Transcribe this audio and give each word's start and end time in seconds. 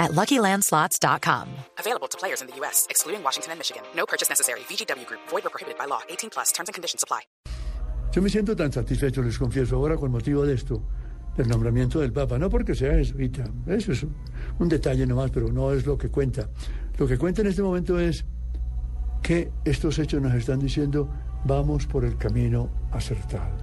at 0.00 0.10
LuckyLandSlots.com. 0.12 1.46
Available 1.78 2.08
to 2.08 2.18
players 2.18 2.40
in 2.42 2.48
the 2.48 2.56
U.S., 2.60 2.86
excluding 2.90 3.22
Washington 3.22 3.52
and 3.52 3.58
Michigan. 3.60 3.82
No 3.94 4.04
purchase 4.06 4.28
necessary. 4.28 4.60
VGW 4.68 5.06
Group. 5.06 5.20
Void 5.30 5.46
or 5.46 5.50
prohibited 5.50 5.78
by 5.78 5.86
law. 5.86 6.00
18 6.08 6.30
plus. 6.30 6.50
Terms 6.52 6.68
and 6.68 6.74
conditions 6.74 7.04
apply. 7.04 7.20
Yo 8.12 8.20
me 8.22 8.28
siento 8.28 8.56
tan 8.56 8.72
satisfecho, 8.72 9.22
les 9.22 9.38
confieso, 9.38 9.76
ahora 9.76 9.96
con 9.96 10.10
motivo 10.10 10.44
de 10.44 10.54
esto, 10.54 10.82
del 11.36 11.46
nombramiento 11.48 12.00
del 12.00 12.12
Papa. 12.12 12.38
No 12.38 12.50
porque 12.50 12.74
sea 12.74 12.94
jesuita, 12.94 13.44
eso 13.68 13.92
es 13.92 14.04
un, 14.58 14.68
detalle 14.68 15.06
nomás, 15.06 15.30
pero 15.30 15.52
no 15.52 15.72
es 15.72 15.86
lo 15.86 15.96
que 15.96 16.08
cuenta. 16.08 16.48
Lo 16.98 17.06
que 17.06 17.16
cuenta 17.16 17.42
en 17.42 17.46
este 17.46 17.62
momento 17.62 18.00
es 18.00 18.24
que 19.22 19.52
estos 19.64 19.96
hechos 20.00 20.20
nos 20.20 20.34
están 20.34 20.58
diciendo, 20.58 21.08
vamos 21.44 21.86
por 21.86 22.04
el 22.04 22.16
camino 22.18 22.68
acertado, 22.90 23.56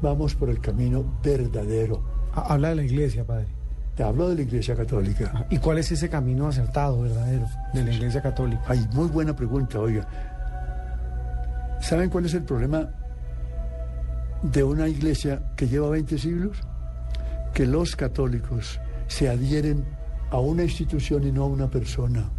vamos 0.00 0.36
por 0.36 0.48
el 0.48 0.60
camino 0.60 1.18
verdadero. 1.24 2.04
Ha- 2.34 2.52
Habla 2.54 2.68
de 2.68 2.74
la 2.76 2.82
iglesia, 2.84 3.26
padre. 3.26 3.48
Te 3.96 4.02
hablo 4.02 4.30
de 4.30 4.36
la 4.36 4.42
Iglesia 4.42 4.74
Católica. 4.74 5.46
¿Y 5.50 5.58
cuál 5.58 5.78
es 5.78 5.92
ese 5.92 6.08
camino 6.08 6.48
acertado, 6.48 7.02
verdadero, 7.02 7.46
de 7.74 7.84
la 7.84 7.92
iglesia 7.92 8.22
católica? 8.22 8.62
Ay, 8.66 8.86
muy 8.94 9.08
buena 9.08 9.36
pregunta, 9.36 9.78
oiga. 9.78 10.06
¿Saben 11.80 12.08
cuál 12.08 12.24
es 12.24 12.34
el 12.34 12.44
problema 12.44 12.88
de 14.42 14.64
una 14.64 14.88
iglesia 14.88 15.42
que 15.56 15.68
lleva 15.68 15.90
20 15.90 16.16
siglos? 16.16 16.56
Que 17.52 17.66
los 17.66 17.94
católicos 17.94 18.80
se 19.08 19.28
adhieren 19.28 19.84
a 20.30 20.38
una 20.38 20.62
institución 20.62 21.24
y 21.24 21.32
no 21.32 21.42
a 21.42 21.46
una 21.48 21.68
persona. 21.68 22.30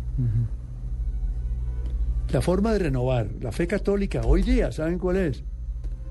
La 2.32 2.42
forma 2.42 2.74
de 2.74 2.80
renovar 2.80 3.28
la 3.42 3.52
fe 3.52 3.68
católica 3.68 4.22
hoy 4.26 4.42
día, 4.42 4.72
¿saben 4.72 4.98
cuál 4.98 5.18
es? 5.18 5.44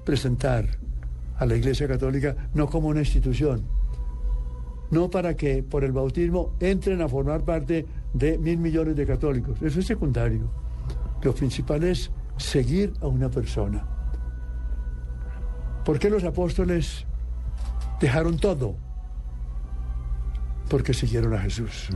Presentar 0.04 0.66
a 1.36 1.46
la 1.46 1.56
iglesia 1.56 1.88
católica 1.88 2.36
no 2.54 2.68
como 2.68 2.88
una 2.88 3.00
institución, 3.00 3.64
no 4.92 5.10
para 5.10 5.34
que 5.34 5.62
por 5.62 5.84
el 5.84 5.92
bautismo 5.92 6.52
entren 6.60 7.00
a 7.00 7.08
formar 7.08 7.42
parte 7.44 7.86
de 8.12 8.36
mil 8.36 8.58
millones 8.58 8.94
de 8.94 9.06
católicos. 9.06 9.60
Eso 9.62 9.80
es 9.80 9.86
secundario. 9.86 10.50
Lo 11.22 11.34
principal 11.34 11.82
es 11.82 12.10
seguir 12.36 12.92
a 13.00 13.06
una 13.06 13.30
persona. 13.30 13.84
¿Por 15.82 15.98
qué 15.98 16.10
los 16.10 16.22
apóstoles 16.24 17.06
dejaron 18.00 18.36
todo? 18.36 18.76
Porque 20.68 20.92
siguieron 20.92 21.32
a 21.32 21.38
Jesús, 21.38 21.88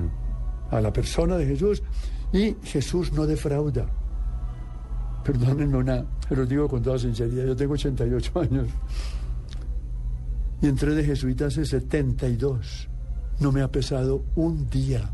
a 0.71 0.81
la 0.81 0.91
persona 0.91 1.37
de 1.37 1.47
Jesús, 1.47 1.83
y 2.33 2.57
Jesús 2.63 3.13
no 3.13 3.27
defrauda. 3.27 3.87
Perdónenme 5.23 5.77
una, 5.77 6.07
los 6.31 6.49
digo 6.49 6.67
con 6.67 6.83
toda 6.83 6.99
sinceridad, 6.99 7.45
yo 7.45 7.57
tengo 7.57 7.75
88 7.75 8.41
años 8.41 8.69
y 10.61 10.69
entré 10.69 10.95
de 10.95 11.05
jesuita 11.05 11.47
hace 11.47 11.65
72. 11.65 12.89
No 13.41 13.53
me 13.53 13.63
ha 13.63 13.71
pesado 13.71 14.25
un 14.35 14.69
día. 14.69 15.11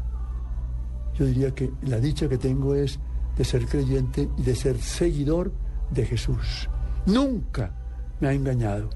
Yo 1.14 1.26
diría 1.26 1.50
que 1.52 1.70
la 1.82 1.98
dicha 1.98 2.28
que 2.28 2.38
tengo 2.38 2.74
es 2.74 2.98
de 3.36 3.44
ser 3.44 3.66
creyente 3.66 4.28
y 4.36 4.42
de 4.42 4.54
ser 4.54 4.78
seguidor 4.78 5.52
de 5.90 6.06
Jesús. 6.06 6.68
Nunca 7.06 7.72
me 8.20 8.28
ha 8.28 8.32
engañado. 8.32 8.88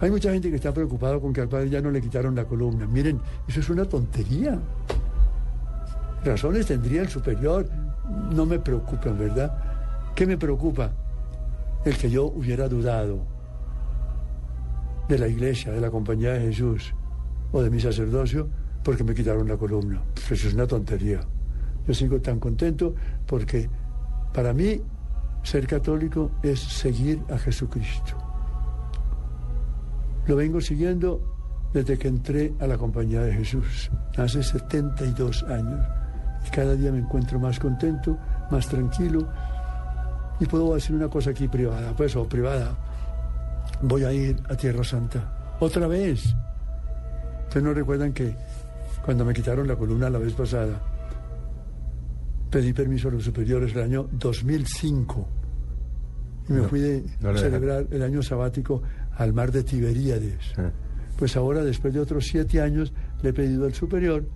Hay 0.00 0.10
mucha 0.10 0.30
gente 0.30 0.50
que 0.50 0.56
está 0.56 0.72
preocupada 0.72 1.18
con 1.18 1.32
que 1.32 1.40
al 1.40 1.48
padre 1.48 1.70
ya 1.70 1.80
no 1.80 1.90
le 1.90 2.00
quitaron 2.00 2.34
la 2.34 2.44
columna. 2.44 2.86
Miren, 2.86 3.20
eso 3.48 3.60
es 3.60 3.70
una 3.70 3.84
tontería. 3.84 4.58
Razones 6.24 6.66
tendría 6.66 7.02
el 7.02 7.08
superior. 7.08 7.68
No 8.32 8.46
me 8.46 8.58
preocupan, 8.58 9.18
¿verdad? 9.18 10.12
¿Qué 10.14 10.26
me 10.26 10.36
preocupa? 10.36 10.92
El 11.84 11.96
que 11.96 12.10
yo 12.10 12.26
hubiera 12.26 12.68
dudado 12.68 13.35
de 15.08 15.18
la 15.18 15.28
iglesia, 15.28 15.72
de 15.72 15.80
la 15.80 15.90
compañía 15.90 16.32
de 16.32 16.40
Jesús 16.40 16.94
o 17.52 17.62
de 17.62 17.70
mi 17.70 17.80
sacerdocio 17.80 18.48
porque 18.82 19.04
me 19.04 19.14
quitaron 19.14 19.48
la 19.48 19.56
columna. 19.56 20.02
Eso 20.30 20.34
es 20.34 20.54
una 20.54 20.66
tontería. 20.66 21.20
Yo 21.86 21.94
sigo 21.94 22.20
tan 22.20 22.38
contento 22.38 22.94
porque 23.26 23.68
para 24.32 24.52
mí 24.52 24.80
ser 25.42 25.66
católico 25.66 26.32
es 26.42 26.60
seguir 26.60 27.20
a 27.30 27.38
Jesucristo. 27.38 28.16
Lo 30.26 30.36
vengo 30.36 30.60
siguiendo 30.60 31.20
desde 31.72 31.98
que 31.98 32.08
entré 32.08 32.54
a 32.58 32.66
la 32.66 32.76
compañía 32.76 33.22
de 33.22 33.32
Jesús, 33.32 33.90
hace 34.16 34.42
72 34.42 35.44
años. 35.44 35.86
Y 36.46 36.50
cada 36.50 36.74
día 36.74 36.90
me 36.90 36.98
encuentro 36.98 37.38
más 37.38 37.58
contento, 37.58 38.18
más 38.50 38.68
tranquilo. 38.68 39.28
Y 40.40 40.46
puedo 40.46 40.74
decir 40.74 40.96
una 40.96 41.08
cosa 41.08 41.30
aquí 41.30 41.48
privada, 41.48 41.94
pues, 41.96 42.14
o 42.16 42.28
privada 42.28 42.76
voy 43.82 44.04
a 44.04 44.12
ir 44.12 44.36
a 44.48 44.56
Tierra 44.56 44.84
Santa. 44.84 45.56
Otra 45.60 45.86
vez. 45.86 46.24
Ustedes 47.48 47.62
no 47.64 47.72
recuerdan 47.72 48.12
que 48.12 48.34
cuando 49.04 49.24
me 49.24 49.32
quitaron 49.32 49.66
la 49.68 49.76
columna 49.76 50.10
la 50.10 50.18
vez 50.18 50.32
pasada, 50.34 50.80
pedí 52.50 52.72
permiso 52.72 53.08
a 53.08 53.12
los 53.12 53.24
superiores 53.24 53.74
el 53.74 53.82
año 53.82 54.08
2005. 54.12 55.28
Y 56.48 56.52
me 56.52 56.60
No, 56.62 56.68
fui 56.68 56.80
de 56.80 57.04
no 57.20 57.36
celebrar 57.36 57.86
el 57.90 58.02
año 58.02 58.22
sabático 58.22 58.82
al 59.16 59.32
mar 59.32 59.50
de 59.52 59.62
Tiberíades. 59.62 60.52
Ah. 60.56 60.70
Pues 61.18 61.36
ahora, 61.36 61.64
después 61.64 61.94
de 61.94 62.00
otros 62.00 62.26
siete 62.26 62.60
años, 62.60 62.92
le 63.22 63.30
he 63.30 63.32
pedido 63.32 63.64
al 63.66 63.74
superior 63.74 64.28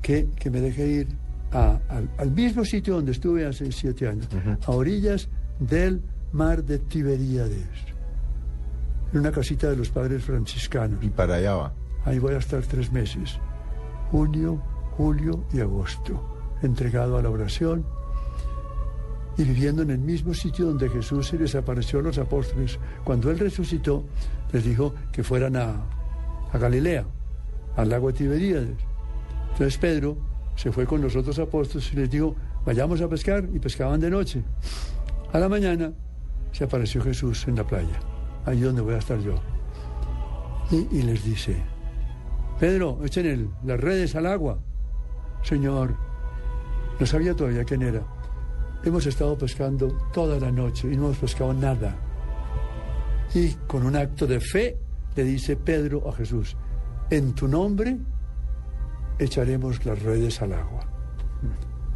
que, 0.00 0.28
que 0.38 0.50
me 0.50 0.60
deje 0.60 0.86
ir 0.86 1.08
a- 1.52 1.78
al, 1.88 2.08
al 2.18 2.30
mismo 2.30 2.64
sitio 2.64 2.94
donde 2.94 3.12
estuve 3.12 3.44
hace 3.44 3.70
siete 3.72 4.06
años, 4.08 4.28
a 4.66 4.70
orillas 4.70 5.28
del 5.58 6.00
mar 6.32 6.62
de 6.64 6.78
Tiberíades, 6.78 7.66
en 9.12 9.20
una 9.20 9.32
casita 9.32 9.70
de 9.70 9.76
los 9.76 9.90
padres 9.90 10.24
franciscanos. 10.24 11.02
Y 11.02 11.10
para 11.10 11.36
allá 11.36 11.54
va. 11.54 11.72
Ahí 12.04 12.18
voy 12.18 12.34
a 12.34 12.38
estar 12.38 12.62
tres 12.62 12.92
meses, 12.92 13.38
junio, 14.10 14.62
julio 14.96 15.44
y 15.52 15.60
agosto, 15.60 16.56
entregado 16.62 17.18
a 17.18 17.22
la 17.22 17.30
oración 17.30 17.84
y 19.36 19.44
viviendo 19.44 19.82
en 19.82 19.90
el 19.90 19.98
mismo 19.98 20.34
sitio 20.34 20.66
donde 20.66 20.88
Jesús 20.88 21.28
se 21.28 21.38
les 21.38 21.54
apareció 21.54 22.00
a 22.00 22.02
los 22.02 22.18
apóstoles. 22.18 22.78
Cuando 23.04 23.30
Él 23.30 23.38
resucitó, 23.38 24.04
les 24.52 24.64
dijo 24.64 24.94
que 25.12 25.22
fueran 25.22 25.56
a, 25.56 25.76
a 26.52 26.58
Galilea, 26.58 27.04
al 27.76 27.88
lago 27.88 28.08
de 28.08 28.14
Tiberíades. 28.14 28.76
Entonces 29.52 29.78
Pedro 29.78 30.18
se 30.56 30.72
fue 30.72 30.86
con 30.86 31.00
los 31.00 31.14
otros 31.14 31.38
apóstoles 31.38 31.92
y 31.92 31.96
les 31.96 32.10
dijo, 32.10 32.34
vayamos 32.66 33.00
a 33.00 33.08
pescar, 33.08 33.48
y 33.54 33.60
pescaban 33.60 34.00
de 34.00 34.10
noche. 34.10 34.42
A 35.32 35.38
la 35.38 35.48
mañana 35.48 35.92
se 36.50 36.64
apareció 36.64 37.00
Jesús 37.02 37.46
en 37.46 37.54
la 37.54 37.64
playa, 37.64 38.00
ahí 38.48 38.60
donde 38.60 38.80
voy 38.82 38.94
a 38.94 38.98
estar 38.98 39.18
yo. 39.20 39.34
Y, 40.70 40.86
y 40.98 41.02
les 41.02 41.24
dice, 41.24 41.56
Pedro, 42.58 42.98
echen 43.04 43.26
el- 43.26 43.50
las 43.64 43.80
redes 43.80 44.14
al 44.16 44.26
agua. 44.26 44.58
Señor, 45.42 45.94
no 46.98 47.06
sabía 47.06 47.34
todavía 47.34 47.64
quién 47.64 47.82
era. 47.82 48.02
Hemos 48.84 49.06
estado 49.06 49.36
pescando 49.36 49.88
toda 50.12 50.38
la 50.38 50.50
noche 50.52 50.88
y 50.92 50.96
no 50.96 51.06
hemos 51.06 51.18
pescado 51.18 51.52
nada. 51.54 51.96
Y 53.34 53.50
con 53.66 53.84
un 53.84 53.96
acto 53.96 54.26
de 54.26 54.40
fe 54.40 54.78
le 55.14 55.24
dice 55.24 55.56
Pedro 55.56 56.08
a 56.08 56.12
Jesús, 56.12 56.56
en 57.10 57.34
tu 57.34 57.46
nombre 57.48 57.96
echaremos 59.18 59.84
las 59.84 60.00
redes 60.02 60.40
al 60.42 60.52
agua. 60.54 60.80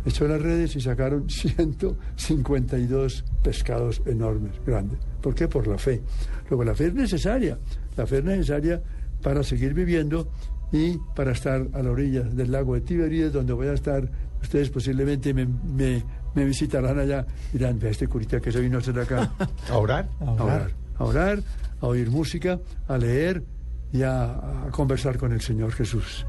Echó 0.04 0.26
las 0.26 0.42
redes 0.42 0.74
y 0.76 0.80
sacaron 0.80 1.28
152 2.16 3.24
pescados 3.42 4.02
enormes, 4.06 4.52
grandes. 4.66 4.98
¿Por 5.22 5.34
qué? 5.34 5.48
Por 5.48 5.66
la 5.66 5.78
fe. 5.78 6.02
Luego 6.50 6.64
la 6.64 6.74
fe 6.74 6.88
es 6.88 6.94
necesaria. 6.94 7.58
La 7.96 8.06
fe 8.06 8.18
es 8.18 8.24
necesaria 8.24 8.82
para 9.22 9.42
seguir 9.42 9.72
viviendo 9.72 10.28
y 10.72 10.98
para 11.14 11.32
estar 11.32 11.66
a 11.72 11.82
la 11.82 11.90
orilla 11.90 12.22
del 12.22 12.50
lago 12.52 12.74
de 12.74 12.80
Tiberíades, 12.82 13.32
donde 13.32 13.52
voy 13.52 13.68
a 13.68 13.72
estar. 13.74 14.08
Ustedes 14.42 14.68
posiblemente 14.70 15.32
me, 15.32 15.46
me- 15.46 16.02
me 16.34 16.44
visitarán 16.44 16.98
allá 16.98 17.24
y 17.52 17.58
dirán, 17.58 17.78
vea 17.78 17.90
este 17.90 18.08
curita 18.08 18.40
que 18.40 18.50
se 18.50 18.58
vino 18.60 18.78
a 18.78 18.80
hacer 18.80 18.98
acá. 18.98 19.30
¿A 19.70 19.76
orar? 19.78 20.08
a 20.20 20.32
orar, 20.32 20.70
a 20.98 21.04
orar, 21.04 21.42
a 21.80 21.86
oír 21.86 22.10
música, 22.10 22.58
a 22.88 22.98
leer 22.98 23.44
y 23.92 24.02
a, 24.02 24.66
a 24.66 24.70
conversar 24.72 25.18
con 25.18 25.32
el 25.32 25.40
Señor 25.42 25.72
Jesús. 25.72 26.26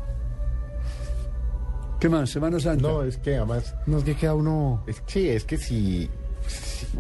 ¿Qué 2.00 2.10
más? 2.10 2.30
Semana 2.30 2.60
Santa. 2.60 2.82
No, 2.88 3.02
es 3.04 3.18
que 3.18 3.38
además. 3.38 3.74
No 3.88 4.00
es 4.00 4.04
que 4.04 4.16
queda 4.16 4.36
uno, 4.36 4.84
es- 4.88 5.02
sí, 5.08 5.30
es 5.30 5.46
que 5.46 5.58
si. 5.58 6.10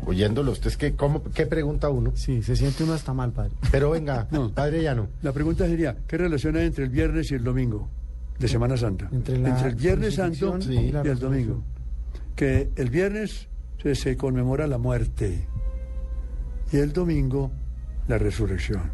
Oyéndolo, 0.06 0.52
usted 0.52 0.68
es 0.68 0.78
que. 0.78 0.94
¿cómo, 0.94 1.24
¿Qué 1.24 1.46
pregunta 1.46 1.90
uno? 1.90 2.12
sí, 2.16 2.42
se 2.44 2.56
siente 2.56 2.84
uno 2.84 2.94
hasta 2.94 3.14
mal, 3.14 3.32
padre. 3.32 3.52
Pero 3.72 3.92
venga, 3.92 4.28
No. 4.32 4.50
padre 4.54 4.82
Llano. 4.84 5.08
La 5.22 5.32
pregunta 5.32 5.68
sería, 5.68 5.96
¿qué 6.08 6.18
relación 6.18 6.56
hay 6.58 6.68
entre 6.68 6.84
el 6.86 6.90
viernes 6.90 7.32
y 7.32 7.36
el 7.36 7.44
domingo 7.44 7.90
de 8.40 8.48
Semana 8.48 8.78
Santa? 8.78 9.10
Entre 9.12 9.38
la 9.38 9.60
el 9.68 9.76
Viernes 9.76 10.16
Santo 10.16 10.58
y 10.70 10.90
el 10.90 11.20
domingo. 11.20 11.64
Que 12.36 12.70
el 12.76 12.90
viernes 12.90 13.48
se, 13.82 13.96
se 13.96 14.18
conmemora 14.18 14.66
la 14.68 14.78
muerte 14.78 15.48
y 16.72 16.78
el 16.78 16.92
domingo 16.94 17.52
la 18.08 18.18
resurrección. 18.18 18.92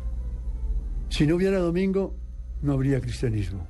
Si 1.09 1.25
no 1.25 1.35
hubiera 1.35 1.57
domingo, 1.59 2.13
no 2.61 2.73
habría 2.73 2.99
cristianismo. 2.99 3.65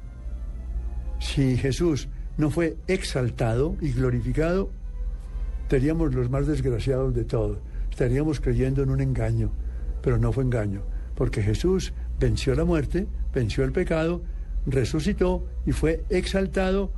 Si 1.20 1.56
Jesús 1.58 2.08
no 2.38 2.50
fue 2.50 2.78
exaltado 2.88 3.75
y 3.82 3.92
glorificado, 3.92 4.72
seríamos 5.69 6.13
los 6.13 6.30
más 6.30 6.48
desgraciados 6.48 7.13
de 7.13 7.25
todos. 7.25 7.60
Estaríamos 7.89 8.39
creyendo 8.39 8.83
en 8.83 8.89
un 8.89 9.01
engaño, 9.01 9.51
pero 10.01 10.18
no 10.18 10.31
fue 10.31 10.44
engaño, 10.44 10.83
porque 11.16 11.42
Jesús 11.42 11.94
venció 12.19 12.56
la 12.56 12.66
muerte, 12.66 13.07
venció 13.33 13.63
el 13.63 13.71
pecado, 13.71 14.24
resucitó 14.66 15.45
y 15.66 15.71
fue 15.71 16.04
exaltado. 16.10 16.92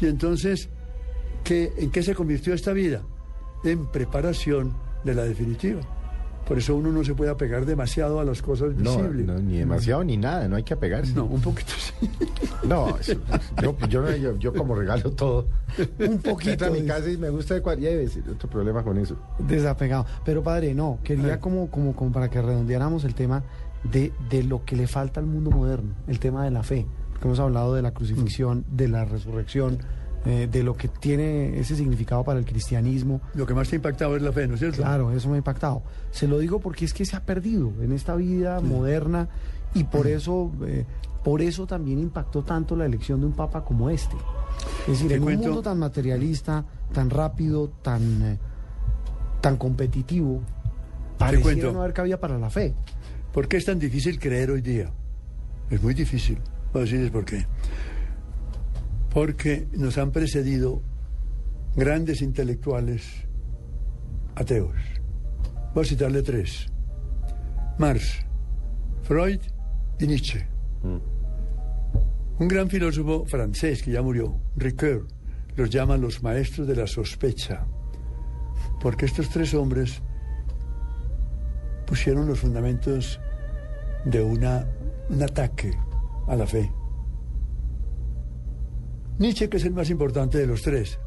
Y 0.00 0.06
entonces, 0.06 0.68
¿qué, 1.42 1.72
¿en 1.78 1.90
qué 1.90 2.02
se 2.02 2.14
convirtió 2.14 2.54
esta 2.54 2.72
vida? 2.72 3.02
En 3.64 3.86
preparación 3.90 4.74
de 5.04 5.14
la 5.14 5.24
definitiva. 5.24 5.80
Por 6.46 6.58
eso 6.58 6.74
uno 6.76 6.90
no 6.92 7.02
se 7.04 7.14
puede 7.14 7.30
apegar 7.30 7.64
demasiado 7.64 8.20
a 8.20 8.24
las 8.24 8.42
cosas 8.42 8.76
visibles. 8.76 9.26
no, 9.26 9.38
ni 9.38 9.56
demasiado 9.58 10.04
ni 10.04 10.16
nada, 10.18 10.46
no 10.46 10.56
hay 10.56 10.62
que 10.62 10.74
apegarse. 10.74 11.14
No, 11.14 11.24
un 11.24 11.40
poquito 11.40 11.72
sí. 11.78 12.08
No, 12.68 12.98
yo, 13.00 13.76
yo, 13.88 14.16
yo- 14.16 14.38
yo 14.38 14.52
como 14.54 14.74
regalo 14.74 15.10
todo. 15.12 15.46
Un 15.98 16.18
poquito 16.18 16.66
a 16.66 16.70
mi 16.70 16.82
casa 16.84 17.10
y 17.10 17.16
me 17.16 17.30
gusta 17.30 17.54
de 17.54 17.62
cual- 17.62 17.78
y 17.80 17.86
hay 17.86 17.96
veces 17.96 18.22
otro 18.30 18.48
problema 18.48 18.82
con 18.82 18.98
eso. 18.98 19.16
Desapegado. 19.38 20.06
Pero 20.24 20.42
padre, 20.42 20.74
no, 20.74 20.98
quería 21.02 21.40
como, 21.40 21.70
como, 21.70 21.94
como 21.94 22.12
para 22.12 22.28
que 22.30 22.40
redondeáramos 22.40 23.04
el 23.04 23.14
tema 23.14 23.42
de, 23.90 24.12
de 24.30 24.42
lo 24.44 24.64
que 24.64 24.76
le 24.76 24.86
falta 24.86 25.20
al 25.20 25.26
mundo 25.26 25.50
moderno, 25.50 25.90
el 26.08 26.18
tema 26.18 26.44
de 26.44 26.50
la 26.50 26.62
fe. 26.62 26.86
Porque 27.12 27.26
hemos 27.28 27.38
hablado 27.40 27.74
de 27.74 27.82
la 27.82 27.92
crucifixión, 27.92 28.64
de 28.70 28.88
la 28.88 29.04
resurrección, 29.04 29.78
eh, 30.24 30.48
de 30.50 30.62
lo 30.62 30.74
que 30.76 30.88
tiene 30.88 31.58
ese 31.58 31.76
significado 31.76 32.24
para 32.24 32.38
el 32.38 32.44
cristianismo. 32.44 33.20
Lo 33.34 33.46
que 33.46 33.54
más 33.54 33.68
te 33.68 33.76
ha 33.76 33.78
impactado 33.78 34.16
es 34.16 34.22
la 34.22 34.32
fe, 34.32 34.46
¿no 34.48 34.54
es 34.54 34.60
cierto? 34.60 34.78
Claro, 34.82 35.12
eso 35.12 35.28
me 35.28 35.34
ha 35.34 35.38
impactado. 35.38 35.82
Se 36.10 36.26
lo 36.28 36.38
digo 36.38 36.60
porque 36.60 36.84
es 36.84 36.94
que 36.94 37.04
se 37.04 37.16
ha 37.16 37.20
perdido 37.24 37.72
en 37.82 37.92
esta 37.92 38.14
vida 38.16 38.60
moderna 38.60 39.28
y 39.74 39.84
por 39.84 40.06
eso, 40.06 40.50
eh, 40.66 40.84
por 41.22 41.42
eso 41.42 41.66
también 41.66 41.98
impactó 41.98 42.42
tanto 42.42 42.76
la 42.76 42.86
elección 42.86 43.20
de 43.20 43.26
un 43.26 43.32
papa 43.32 43.64
como 43.64 43.90
este. 43.90 44.16
Es 44.82 44.98
decir, 44.98 45.12
en 45.12 45.22
cuento- 45.22 45.42
un 45.42 45.48
mundo 45.48 45.62
tan 45.62 45.78
materialista, 45.78 46.64
tan 46.92 47.10
rápido, 47.10 47.68
tan, 47.82 48.22
eh, 48.22 48.38
tan 49.40 49.56
competitivo, 49.56 50.42
pareciera 51.18 51.72
no 51.72 51.80
haber 51.82 51.92
cabida 51.92 52.18
para 52.18 52.38
la 52.38 52.50
fe. 52.50 52.74
¿Por 53.32 53.48
qué 53.48 53.56
es 53.56 53.64
tan 53.64 53.78
difícil 53.78 54.18
creer 54.18 54.50
hoy 54.50 54.60
día? 54.62 54.90
Es 55.70 55.82
muy 55.82 55.92
difícil. 55.94 56.38
Voy 56.72 56.82
a 56.82 56.84
decirles 56.84 57.10
por 57.10 57.24
qué. 57.24 57.46
Porque 59.14 59.68
nos 59.72 59.96
han 59.96 60.10
precedido 60.10 60.82
grandes 61.76 62.20
intelectuales 62.20 63.26
ateos. 64.34 64.74
Voy 65.72 65.84
a 65.84 65.86
citarle 65.86 66.22
tres. 66.22 66.66
Marx, 67.78 68.26
Freud 69.02 69.40
y 70.00 70.06
Nietzsche. 70.08 70.48
Un 70.82 72.48
gran 72.48 72.68
filósofo 72.68 73.24
francés 73.26 73.82
que 73.84 73.92
ya 73.92 74.02
murió, 74.02 74.40
Ricoeur, 74.56 75.06
los 75.54 75.70
llama 75.70 75.96
los 75.96 76.22
maestros 76.24 76.66
de 76.66 76.74
la 76.74 76.88
sospecha. 76.88 77.66
Porque 78.80 79.06
estos 79.06 79.28
tres 79.28 79.54
hombres 79.54 80.02
pusieron 81.86 82.26
los 82.26 82.40
fundamentos 82.40 83.20
de 84.04 84.22
una, 84.22 84.66
un 85.08 85.22
ataque 85.22 85.70
a 86.26 86.34
la 86.34 86.46
fe. 86.46 86.68
Nietzsche, 89.18 89.48
que 89.48 89.58
es 89.58 89.64
el 89.64 89.72
más 89.72 89.90
importante 89.90 90.38
de 90.38 90.46
los 90.46 90.62
tres, 90.62 90.98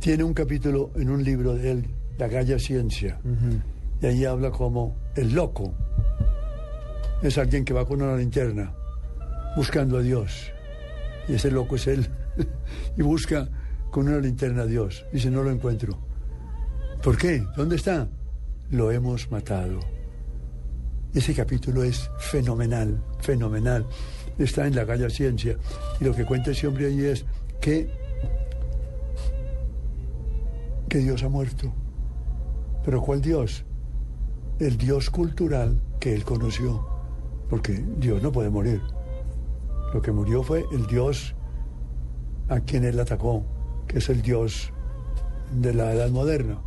tiene 0.00 0.24
un 0.24 0.34
capítulo 0.34 0.90
en 0.96 1.10
un 1.10 1.24
libro 1.24 1.54
de 1.54 1.70
él, 1.70 1.86
La 2.18 2.28
Galla 2.28 2.58
Ciencia, 2.58 3.20
y 4.00 4.06
ahí 4.06 4.24
habla 4.24 4.50
como 4.50 4.96
el 5.16 5.32
loco 5.32 5.74
es 7.22 7.38
alguien 7.38 7.64
que 7.64 7.72
va 7.72 7.86
con 7.86 8.02
una 8.02 8.16
linterna 8.16 8.74
buscando 9.56 9.96
a 9.98 10.02
Dios, 10.02 10.52
y 11.26 11.34
ese 11.34 11.50
loco 11.50 11.76
es 11.76 11.86
él, 11.86 12.06
y 12.98 13.02
busca 13.02 13.48
con 13.90 14.08
una 14.08 14.18
linterna 14.18 14.62
a 14.62 14.66
Dios, 14.66 15.06
dice, 15.12 15.30
no 15.30 15.42
lo 15.42 15.50
encuentro. 15.50 15.98
¿Por 17.02 17.16
qué? 17.16 17.42
¿Dónde 17.56 17.76
está? 17.76 18.08
Lo 18.70 18.90
hemos 18.90 19.30
matado. 19.30 19.80
Ese 21.14 21.32
capítulo 21.32 21.82
es 21.82 22.10
fenomenal, 22.18 23.02
fenomenal. 23.20 23.86
Está 24.38 24.66
en 24.66 24.74
la 24.74 24.84
Galla 24.84 25.10
Ciencia. 25.10 25.56
Y 26.00 26.04
lo 26.04 26.14
que 26.14 26.24
cuenta 26.24 26.50
ese 26.50 26.66
hombre 26.66 26.86
allí 26.86 27.04
es 27.04 27.24
que, 27.60 27.88
que 30.88 30.98
Dios 30.98 31.22
ha 31.22 31.28
muerto. 31.28 31.72
¿Pero 32.84 33.00
cuál 33.00 33.20
Dios? 33.20 33.64
El 34.58 34.76
Dios 34.76 35.10
cultural 35.10 35.80
que 36.00 36.14
él 36.14 36.24
conoció. 36.24 36.86
Porque 37.48 37.84
Dios 37.98 38.22
no 38.22 38.32
puede 38.32 38.50
morir. 38.50 38.80
Lo 39.92 40.02
que 40.02 40.12
murió 40.12 40.42
fue 40.42 40.64
el 40.72 40.86
Dios 40.86 41.34
a 42.48 42.60
quien 42.60 42.84
él 42.84 42.98
atacó, 42.98 43.44
que 43.86 43.98
es 43.98 44.08
el 44.08 44.22
Dios 44.22 44.72
de 45.52 45.72
la 45.72 45.92
edad 45.92 46.10
moderna. 46.10 46.60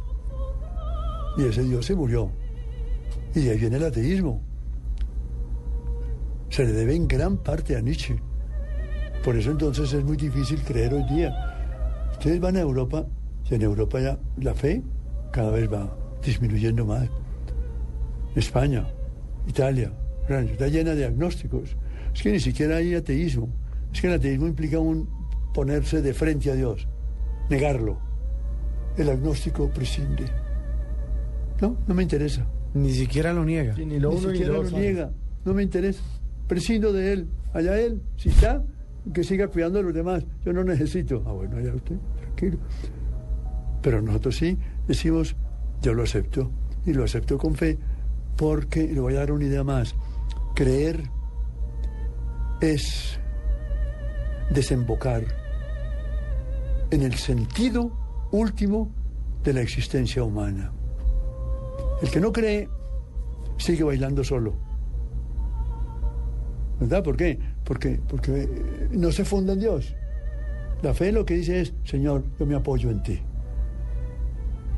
Y 1.37 1.43
ese 1.43 1.63
Dios 1.63 1.85
se 1.85 1.95
murió. 1.95 2.31
Y 3.35 3.49
ahí 3.49 3.59
viene 3.59 3.77
el 3.77 3.85
ateísmo. 3.85 4.46
Se 6.49 6.65
le 6.65 6.71
debe 6.71 6.95
en 6.95 7.07
gran 7.07 7.38
parte 7.38 7.75
a 7.75 7.81
Nietzsche. 7.81 8.15
Por 9.23 9.35
eso 9.35 9.51
entonces 9.51 9.91
es 9.94 10.03
muy 10.03 10.17
difícil 10.17 10.61
creer 10.63 10.94
hoy 10.94 11.03
día. 11.03 11.33
Ustedes 12.13 12.39
van 12.39 12.55
a 12.57 12.61
Europa 12.61 13.05
y 13.49 13.55
en 13.55 13.61
Europa 13.61 13.99
ya 13.99 14.17
la 14.38 14.53
fe 14.53 14.81
cada 15.31 15.51
vez 15.51 15.71
va 15.71 15.95
disminuyendo 16.23 16.85
más. 16.85 17.09
España, 18.35 18.88
Italia, 19.47 19.91
Francia, 20.25 20.53
está 20.53 20.67
llena 20.67 20.94
de 20.95 21.05
agnósticos. 21.05 21.75
Es 22.13 22.21
que 22.23 22.31
ni 22.31 22.39
siquiera 22.39 22.77
hay 22.77 22.95
ateísmo. 22.95 23.49
Es 23.94 24.01
que 24.01 24.07
el 24.07 24.13
ateísmo 24.13 24.47
implica 24.47 24.79
un 24.79 25.07
ponerse 25.53 26.01
de 26.01 26.13
frente 26.13 26.51
a 26.51 26.55
Dios, 26.55 26.88
negarlo. 27.49 27.97
El 28.95 29.09
agnóstico 29.09 29.69
prescinde. 29.69 30.25
No, 31.61 31.77
no 31.88 31.94
me 31.94 32.03
interesa. 32.03 32.45
Ni 32.73 32.91
siquiera 32.94 33.33
lo 33.33 33.44
niega. 33.44 33.75
Sí, 33.75 33.85
ni 33.85 33.99
lo 33.99 34.11
Ni 34.11 34.17
uno 34.17 34.27
ni 34.27 34.33
siquiera 34.33 34.53
lo 34.53 34.61
lo 34.61 34.67
otro. 34.67 34.79
niega. 34.79 35.11
No 35.45 35.53
me 35.53 35.63
interesa. 35.63 36.01
Prescindo 36.47 36.94
de 36.94 37.13
él. 37.13 37.27
Allá 37.53 37.79
él. 37.79 38.01
Si 38.17 38.29
está, 38.29 38.63
que 39.13 39.23
siga 39.23 39.47
cuidando 39.47 39.79
de 39.79 39.85
los 39.85 39.94
demás. 39.94 40.25
Yo 40.45 40.53
no 40.53 40.63
necesito. 40.63 41.23
Ah, 41.25 41.31
bueno, 41.31 41.57
allá 41.57 41.73
usted, 41.73 41.97
tranquilo. 42.19 42.57
Pero 43.81 44.01
nosotros 44.01 44.35
sí 44.38 44.57
decimos, 44.88 45.35
yo 45.81 45.94
lo 45.94 46.03
acepto. 46.03 46.51
Y 46.85 46.94
lo 46.94 47.03
acepto 47.03 47.38
con 47.38 47.55
fe. 47.55 47.77
Porque, 48.35 48.88
le 48.88 48.99
voy 48.99 49.15
a 49.15 49.19
dar 49.19 49.31
una 49.31 49.45
idea 49.45 49.63
más. 49.63 49.95
Creer 50.56 51.04
es 52.61 53.19
desembocar 54.51 55.23
en 56.89 57.01
el 57.04 57.13
sentido 57.16 57.92
último 58.31 58.92
de 59.44 59.54
la 59.54 59.61
existencia 59.61 60.23
humana. 60.23 60.71
El 62.01 62.09
que 62.09 62.19
no 62.19 62.31
cree 62.31 62.69
sigue 63.57 63.83
bailando 63.83 64.23
solo. 64.23 64.67
¿Verdad? 66.79 67.03
¿Por 67.03 67.17
qué? 67.17 67.39
Porque, 67.63 67.99
porque 68.07 68.43
eh, 68.43 68.49
no 68.91 69.11
se 69.11 69.25
funda 69.25 69.53
en 69.53 69.59
Dios. 69.59 69.93
La 70.83 70.93
fe 70.93 71.11
lo 71.11 71.25
que 71.25 71.35
dice 71.35 71.61
es, 71.61 71.73
Señor, 71.83 72.23
yo 72.39 72.45
me 72.45 72.55
apoyo 72.55 72.91
en 72.91 73.01
ti. 73.01 73.19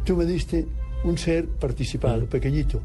Tú 0.06 0.16
me 0.16 0.26
diste 0.26 0.66
un 1.04 1.18
ser 1.18 1.48
participado, 1.48 2.26
pequeñito, 2.26 2.82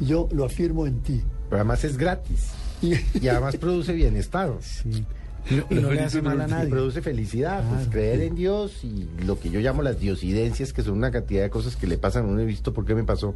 y 0.00 0.06
yo 0.06 0.28
lo 0.32 0.44
afirmo 0.44 0.86
en 0.86 1.00
ti. 1.00 1.22
Pero 1.48 1.56
además 1.60 1.84
es 1.84 1.96
gratis. 1.96 2.50
Y, 2.82 2.94
Y 3.20 3.28
además 3.28 3.56
produce 3.56 3.92
bienestar. 3.92 4.52
Sí. 4.60 5.04
Y, 5.50 5.54
no- 5.54 5.64
y 5.70 5.74
no 5.82 5.90
le 5.90 6.00
hace 6.02 6.20
mal 6.22 6.38
a 6.40 6.46
nadie. 6.46 6.68
produce 6.70 7.00
felicidad, 7.02 7.60
pues 7.66 7.74
Claro. 7.88 7.90
creer 7.92 8.20
en 8.22 8.34
Dios 8.34 8.84
y 8.84 9.08
lo 9.24 9.40
que 9.40 9.50
yo 9.50 9.60
llamo 9.60 9.82
las 9.82 9.98
diosidencias, 9.98 10.72
que 10.74 10.82
son 10.82 10.94
una 10.98 11.10
cantidad 11.10 11.42
de 11.42 11.50
cosas 11.50 11.76
que 11.76 11.86
le 11.86 11.96
pasan 11.98 12.24
a 12.26 12.28
uno, 12.28 12.40
he 12.40 12.44
visto 12.44 12.72
por 12.74 12.84
qué 12.84 12.94
me 12.94 13.04
pasó, 13.04 13.34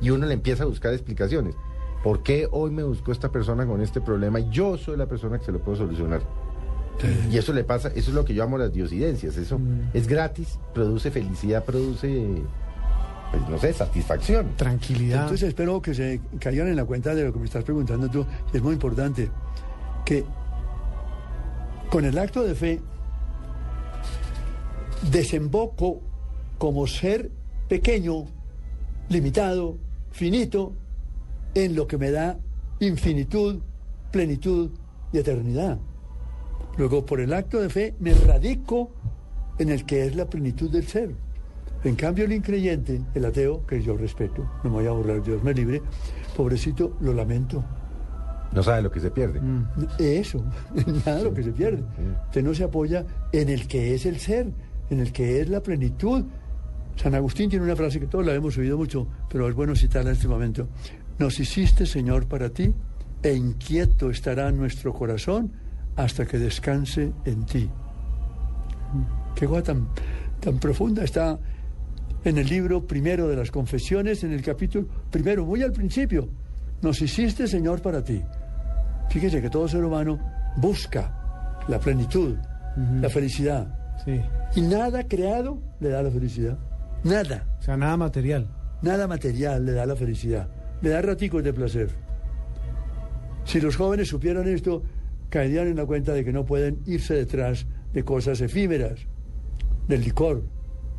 y 0.00 0.10
uno 0.10 0.26
le 0.26 0.34
empieza 0.34 0.64
a 0.64 0.66
buscar 0.66 0.92
explicaciones. 0.92 1.54
¿Por 2.02 2.22
qué 2.22 2.48
hoy 2.50 2.70
me 2.70 2.82
buscó 2.84 3.12
esta 3.12 3.30
persona 3.30 3.66
con 3.66 3.80
este 3.80 4.00
problema? 4.00 4.38
y 4.40 4.48
Yo 4.50 4.76
soy 4.78 4.96
la 4.96 5.06
persona 5.06 5.38
que 5.38 5.44
se 5.44 5.52
lo 5.52 5.58
puedo 5.60 5.76
solucionar. 5.78 6.22
Y 7.30 7.36
eso 7.38 7.52
le 7.52 7.62
pasa, 7.62 7.88
eso 7.88 8.10
es 8.10 8.14
lo 8.14 8.24
que 8.24 8.34
yo 8.34 8.42
llamo 8.42 8.58
las 8.58 8.72
diosidencias. 8.72 9.36
Eso 9.36 9.58
Mm. 9.58 9.90
es 9.94 10.08
gratis, 10.08 10.58
produce 10.74 11.10
felicidad, 11.12 11.64
produce, 11.64 12.42
pues 13.30 13.48
no 13.48 13.56
sé, 13.58 13.72
satisfacción. 13.72 14.48
Tranquilidad. 14.56 15.22
Entonces 15.22 15.48
espero 15.48 15.80
que 15.80 15.94
se 15.94 16.20
caigan 16.40 16.66
en 16.68 16.74
la 16.76 16.84
cuenta 16.84 17.14
de 17.14 17.24
lo 17.24 17.32
que 17.32 17.38
me 17.38 17.44
estás 17.44 17.62
preguntando 17.62 18.08
tú. 18.08 18.26
Es 18.52 18.60
muy 18.62 18.72
importante 18.74 19.28
que 20.04 20.24
con 21.90 22.04
el 22.04 22.18
acto 22.18 22.42
de 22.42 22.54
fe 22.56 22.80
desemboco 25.10 26.00
como 26.58 26.86
ser 26.86 27.30
pequeño, 27.68 28.24
limitado, 29.08 29.76
finito, 30.10 30.72
en 31.54 31.74
lo 31.74 31.86
que 31.86 31.98
me 31.98 32.10
da 32.10 32.38
infinitud, 32.80 33.60
plenitud 34.10 34.70
y 35.12 35.18
eternidad. 35.18 35.78
Luego, 36.76 37.04
por 37.04 37.20
el 37.20 37.32
acto 37.32 37.60
de 37.60 37.68
fe, 37.68 37.94
me 37.98 38.14
radico 38.14 38.92
en 39.58 39.70
el 39.70 39.84
que 39.84 40.06
es 40.06 40.14
la 40.14 40.26
plenitud 40.30 40.70
del 40.70 40.86
ser. 40.86 41.14
En 41.84 41.94
cambio, 41.94 42.24
el 42.24 42.32
increyente, 42.32 43.00
el 43.14 43.24
ateo, 43.24 43.64
que 43.66 43.82
yo 43.82 43.96
respeto, 43.96 44.48
no 44.64 44.70
me 44.70 44.76
voy 44.76 44.86
a 44.86 44.90
burlar, 44.90 45.22
Dios 45.22 45.42
me 45.42 45.54
libre, 45.54 45.82
pobrecito, 46.36 46.96
lo 47.00 47.12
lamento. 47.12 47.64
No 48.52 48.62
sabe 48.62 48.82
lo 48.82 48.90
que 48.90 49.00
se 49.00 49.10
pierde. 49.10 49.40
Eso, 49.98 50.44
nada 51.04 51.18
de 51.18 51.24
lo 51.24 51.34
que 51.34 51.42
se 51.42 51.52
pierde. 51.52 51.84
Usted 52.26 52.42
no 52.42 52.54
se 52.54 52.64
apoya 52.64 53.04
en 53.32 53.48
el 53.48 53.68
que 53.68 53.94
es 53.94 54.06
el 54.06 54.18
ser, 54.18 54.50
en 54.90 55.00
el 55.00 55.12
que 55.12 55.40
es 55.40 55.48
la 55.48 55.62
plenitud. 55.62 56.24
San 56.96 57.14
Agustín 57.14 57.48
tiene 57.48 57.64
una 57.64 57.76
frase 57.76 58.00
que 58.00 58.06
todos 58.06 58.26
la 58.26 58.34
hemos 58.34 58.56
oído 58.58 58.76
mucho, 58.76 59.06
pero 59.28 59.48
es 59.48 59.54
bueno 59.54 59.76
citarla 59.76 60.10
en 60.10 60.16
este 60.16 60.28
momento. 60.28 60.68
Nos 61.18 61.40
hiciste, 61.40 61.86
Señor, 61.86 62.26
para 62.26 62.50
ti, 62.50 62.72
e 63.22 63.32
inquieto 63.34 64.10
estará 64.10 64.50
nuestro 64.52 64.92
corazón 64.92 65.52
hasta 65.96 66.24
que 66.26 66.38
descanse 66.38 67.12
en 67.24 67.44
ti. 67.44 67.68
Qué 69.34 69.46
cosa 69.46 69.62
tan, 69.62 69.88
tan 70.40 70.58
profunda 70.58 71.02
está 71.02 71.38
en 72.24 72.38
el 72.38 72.46
libro 72.48 72.86
primero 72.86 73.28
de 73.28 73.36
las 73.36 73.50
confesiones, 73.50 74.22
en 74.22 74.32
el 74.32 74.42
capítulo 74.42 74.86
primero, 75.10 75.44
muy 75.44 75.62
al 75.62 75.72
principio. 75.72 76.28
Nos 76.82 77.02
hiciste, 77.02 77.48
Señor, 77.48 77.82
para 77.82 78.02
ti. 78.02 78.22
Fíjese 79.10 79.42
que 79.42 79.50
todo 79.50 79.66
ser 79.66 79.84
humano 79.84 80.18
busca 80.56 81.60
la 81.66 81.80
plenitud, 81.80 82.36
la 83.00 83.08
felicidad. 83.08 83.74
Sí. 84.04 84.20
Y 84.54 84.60
nada 84.60 85.02
creado 85.04 85.60
le 85.80 85.88
da 85.88 86.02
la 86.02 86.10
felicidad. 86.10 86.58
Nada. 87.02 87.44
O 87.58 87.62
sea, 87.62 87.76
nada 87.76 87.96
material. 87.96 88.48
Nada 88.82 89.08
material 89.08 89.66
le 89.66 89.72
da 89.72 89.86
la 89.86 89.96
felicidad. 89.96 90.48
Le 90.82 90.90
da 90.90 91.02
raticos 91.02 91.42
de 91.42 91.52
placer. 91.52 91.90
Si 93.44 93.60
los 93.60 93.76
jóvenes 93.76 94.08
supieran 94.08 94.46
esto, 94.46 94.82
caerían 95.30 95.68
en 95.68 95.76
la 95.76 95.86
cuenta 95.86 96.12
de 96.12 96.24
que 96.24 96.32
no 96.32 96.44
pueden 96.44 96.80
irse 96.86 97.14
detrás 97.14 97.66
de 97.92 98.04
cosas 98.04 98.40
efímeras, 98.40 99.00
del 99.88 100.02
licor, 100.02 100.42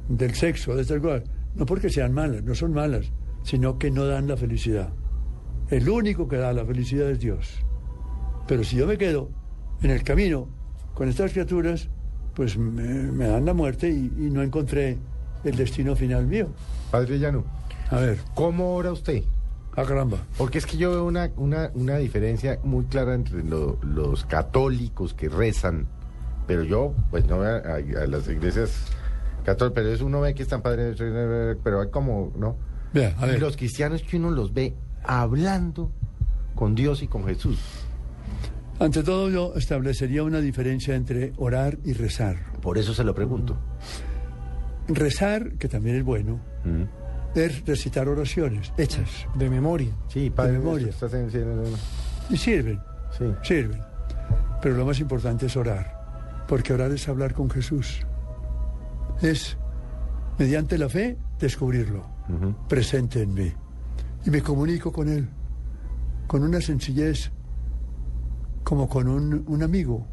del 0.07 0.33
sexo, 0.33 0.75
de 0.75 0.81
estas 0.81 1.00
cosas. 1.00 1.24
No 1.55 1.65
porque 1.65 1.89
sean 1.89 2.13
malas, 2.13 2.43
no 2.43 2.55
son 2.55 2.74
malas, 2.74 3.12
sino 3.43 3.77
que 3.77 3.91
no 3.91 4.05
dan 4.05 4.27
la 4.27 4.38
felicidad. 4.38 4.89
El 5.69 5.88
único 5.88 6.27
que 6.27 6.38
da 6.38 6.51
la 6.53 6.65
felicidad 6.65 7.09
es 7.09 7.19
Dios. 7.19 7.63
Pero 8.48 8.63
si 8.63 8.77
yo 8.77 8.88
me 8.88 8.98
quedo 8.98 9.29
en 9.83 9.91
el 9.91 10.03
camino 10.03 10.48
con 10.95 11.07
estas 11.07 11.31
criaturas, 11.31 11.89
pues 12.33 12.57
me, 12.57 13.12
me 13.12 13.27
dan 13.27 13.45
la 13.45 13.53
muerte 13.53 13.89
y, 13.89 14.12
y 14.17 14.29
no 14.31 14.41
encontré 14.41 14.98
el 15.43 15.55
destino 15.55 15.95
final 15.95 16.25
mío. 16.25 16.50
Padre 16.91 17.19
Llano, 17.19 17.45
A 17.91 18.00
ver, 18.00 18.17
¿cómo 18.33 18.74
ora 18.74 18.91
usted? 18.91 19.24
A 19.81 19.86
caramba. 19.86 20.17
Porque 20.38 20.57
es 20.57 20.65
que 20.65 20.77
yo 20.77 20.91
veo 20.91 21.05
una, 21.05 21.29
una, 21.38 21.71
una 21.74 21.98
diferencia 21.98 22.59
muy 22.63 22.86
clara 22.86 23.13
entre 23.15 23.43
lo- 23.43 23.77
los 23.83 24.25
católicos 24.25 25.13
que 25.13 25.29
rezan, 25.29 25.88
pero 26.48 26.63
yo, 26.63 26.93
pues 27.12 27.25
no 27.27 27.41
a, 27.41 27.57
a- 27.57 27.75
a 28.03 28.07
las 28.07 28.27
iglesias 28.27 28.86
católicas, 29.45 29.71
pero 29.75 29.89
eso 29.93 30.05
uno 30.05 30.21
ve 30.21 30.33
que 30.36 30.43
están 30.43 30.62
padres, 30.62 30.98
pero 31.63 31.81
hay 31.81 31.89
como, 31.89 32.31
¿no? 32.38 32.55
A 33.19 33.27
Y 33.27 33.38
los 33.39 33.55
cristianos 33.55 34.01
que 34.03 34.17
uno 34.17 34.31
los 34.31 34.53
ve 34.53 34.74
hablando 35.03 35.91
con 36.55 36.75
Dios 36.75 37.01
y 37.03 37.07
con 37.07 37.25
Jesús. 37.25 37.59
Ante 38.79 39.03
todo 39.03 39.29
yo 39.29 39.53
establecería 39.55 40.24
una 40.24 40.39
diferencia 40.39 40.95
entre 40.95 41.33
orar 41.38 41.77
y 41.83 41.93
rezar. 41.93 42.38
Por 42.62 42.77
eso 42.77 42.93
se 42.93 43.03
lo 43.03 43.13
pregunto. 43.13 43.57
Rezar, 44.88 45.53
que 45.53 45.67
también 45.67 45.98
es 45.98 46.03
bueno, 46.03 46.39
Mm. 46.65 46.83
Es 47.36 47.65
recitar 47.65 48.07
oraciones 48.09 48.74
hechas 48.77 49.09
De 49.36 49.50
memoria. 49.50 49.91
Sí, 50.07 50.29
padre, 50.29 50.53
memoria. 50.53 50.88
estás 50.89 51.13
en- 51.13 51.27
no. 51.27 51.63
y 52.29 52.38
sirven, 52.38 52.79
Sí. 53.17 53.25
sirven. 53.43 53.81
Pero 54.62 54.75
lo 54.75 54.86
más 54.86 55.00
importante 55.00 55.45
es 55.45 55.55
orar, 55.55 56.43
porque 56.48 56.74
orar 56.74 56.91
es 56.91 57.07
hablar 57.07 57.33
con 57.33 57.50
Jesús. 57.50 58.05
Es, 59.21 59.57
mediante 60.38 60.77
la 60.77 60.89
fe, 60.89 61.17
descubrirlo, 61.39 62.05
presente 62.67 63.21
en 63.21 63.33
mí. 63.33 63.51
Y 64.25 64.29
me 64.29 64.41
comunico 64.41 64.91
con 64.91 65.07
Él, 65.09 65.27
con 66.27 66.43
una 66.43 66.59
sencillez, 66.62 67.31
como 68.63 68.88
con 68.89 69.07
un, 69.07 69.43
un 69.48 69.63
amigo. 69.63 70.05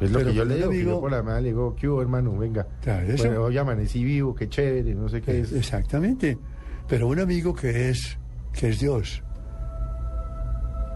Es 0.00 0.10
lo 0.10 0.18
Pero 0.18 0.30
que 0.30 0.34
yo 0.36 0.42
con 0.42 0.48
le 0.48 0.54
un 0.54 0.60
digo, 0.60 0.70
que 0.70 0.84
yo 0.84 1.00
por 1.00 1.10
la 1.10 1.22
mañana 1.22 1.40
le 1.40 1.48
digo, 1.48 1.74
¿qué 1.74 1.88
hubo, 1.88 2.02
hermano? 2.02 2.36
Venga. 2.36 2.66
Claro, 2.82 3.06
eso. 3.06 3.24
Bueno, 3.24 3.44
hoy 3.44 3.56
amanecí 3.56 4.04
vivo, 4.04 4.34
qué 4.34 4.48
chévere, 4.48 4.94
no 4.94 5.08
sé 5.08 5.22
qué 5.22 5.40
es. 5.40 5.52
Exactamente. 5.52 6.38
Pero 6.86 7.08
un 7.08 7.18
amigo 7.18 7.54
que 7.54 7.90
es, 7.90 8.18
que 8.52 8.68
es 8.68 8.80
Dios. 8.80 9.22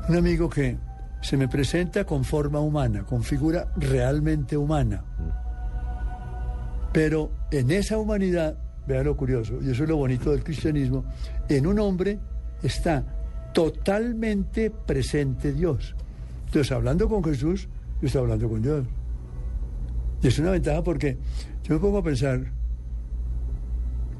Un 0.08 0.16
amigo 0.16 0.48
que 0.48 0.76
se 1.22 1.36
me 1.36 1.48
presenta 1.48 2.04
con 2.04 2.24
forma 2.24 2.60
humana, 2.60 3.04
con 3.04 3.22
figura 3.22 3.72
realmente 3.76 4.56
humana. 4.56 5.04
Pero 6.92 7.32
en 7.50 7.70
esa 7.70 7.98
humanidad, 7.98 8.56
vea 8.86 9.02
lo 9.02 9.16
curioso, 9.16 9.58
y 9.62 9.70
eso 9.70 9.84
es 9.84 9.88
lo 9.88 9.96
bonito 9.96 10.32
del 10.32 10.42
cristianismo, 10.42 11.04
en 11.48 11.66
un 11.66 11.78
hombre 11.78 12.18
está 12.62 13.04
totalmente 13.52 14.70
presente 14.70 15.52
Dios. 15.52 15.94
Entonces, 16.46 16.72
hablando 16.72 17.08
con 17.08 17.22
Jesús, 17.22 17.68
yo 18.00 18.06
estoy 18.06 18.22
hablando 18.22 18.48
con 18.48 18.62
Dios. 18.62 18.84
Y 20.22 20.28
es 20.28 20.38
una 20.38 20.50
ventaja 20.50 20.82
porque 20.82 21.16
yo 21.64 21.74
me 21.74 21.80
pongo 21.80 21.98
a 21.98 22.02
pensar, 22.02 22.52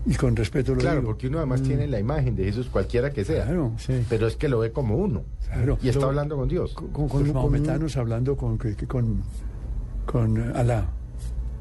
y 0.07 0.15
con 0.15 0.35
respeto 0.35 0.75
lo 0.75 0.81
Claro, 0.81 1.01
digo, 1.01 1.11
porque 1.13 1.27
uno 1.29 1.39
además 1.39 1.63
tiene 1.63 1.87
la 1.87 2.01
imagen 2.01 2.35
de 2.35 2.45
Jesús, 2.45 2.69
cualquiera 2.71 3.11
que 3.11 3.23
sea. 3.25 3.45
Claro, 3.45 3.73
Sí. 3.77 4.03
Pero 4.09 4.27
es 4.27 4.37
que 4.37 4.49
lo 4.49 4.59
ve 4.61 4.73
como 4.73 4.97
uno. 4.97 5.25
Claro. 5.47 5.79
Y 5.83 5.89
está 5.89 6.01
Lo- 6.03 6.07
hablando 6.09 6.37
con 6.37 6.49
Dios. 6.49 6.73
Con, 6.73 6.89
con- 6.91 7.03
los 7.03 7.11
con 7.13 7.23
un- 7.29 7.33
mahometanos 7.35 7.97
hablando 7.99 8.35
con, 8.37 8.57
con, 8.89 9.23
con 10.07 10.39
Alá. 10.57 10.87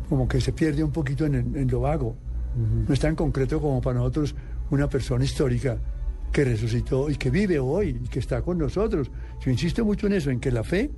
Como 0.07 0.27
que 0.27 0.39
se 0.39 0.53
pierde 0.53 0.83
un 0.83 0.91
poquito 0.91 1.25
en 1.25 1.67
lo 1.69 1.81
vago. 1.81 2.15
No 2.87 2.93
es 2.93 2.99
tan 2.99 3.15
concreto 3.15 3.61
como 3.61 3.79
para 3.81 3.99
nosotros 3.99 4.33
una 4.71 4.87
persona 4.89 5.23
histórica 5.23 5.77
que 6.31 6.43
resucitó 6.45 7.09
y 7.09 7.15
que 7.15 7.29
vive 7.29 7.59
hoy 7.59 7.99
y 8.03 8.07
que 8.07 8.19
está 8.19 8.41
con 8.41 8.57
nosotros. 8.57 9.11
Yo 9.41 9.51
insisto 9.51 9.83
mucho 9.85 10.07
en 10.07 10.13
eso, 10.13 10.29
en 10.31 10.39
que 10.39 10.51
la 10.51 10.63
fe 10.63 10.89